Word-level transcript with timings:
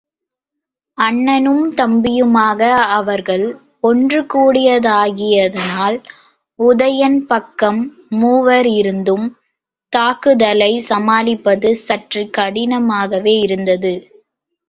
அண்ணனும் 0.97 1.73
தம்பியுமாக 1.75 2.61
அவர்கள் 2.91 3.43
ஒன்று 3.79 4.21
கூடித்தாக்கியதனால், 4.23 5.97
உதயணன் 6.59 7.19
பக்கம் 7.25 7.81
மூவர் 8.15 8.69
இருந்தும் 8.71 9.27
தாக்குதலைச் 9.93 10.85
சமாளிப்பது 10.89 11.71
சற்றுக் 11.85 12.33
கடினமாகவே 12.37 13.39
இருந்தது. 13.39 13.93